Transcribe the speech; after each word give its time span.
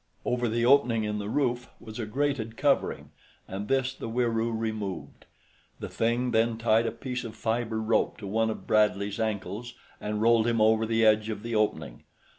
Over 0.25 0.49
the 0.49 0.65
opening 0.65 1.03
in 1.03 1.19
the 1.19 1.29
roof 1.29 1.69
was 1.79 1.99
a 1.99 2.07
grated 2.07 2.57
covering, 2.57 3.11
and 3.47 3.67
this 3.67 3.93
the 3.93 4.09
Wieroo 4.09 4.51
removed. 4.51 5.27
The 5.79 5.89
thing 5.89 6.31
then 6.31 6.57
tied 6.57 6.87
a 6.87 6.91
piece 6.91 7.23
of 7.23 7.35
fiber 7.35 7.79
rope 7.79 8.17
to 8.17 8.25
one 8.25 8.49
of 8.49 8.65
Bradley's 8.65 9.19
ankles 9.19 9.75
and 9.99 10.19
rolled 10.19 10.47
him 10.47 10.59
over 10.59 10.87
the 10.87 11.05
edge 11.05 11.29
of 11.29 11.43
the 11.43 11.53
opening. 11.53 12.03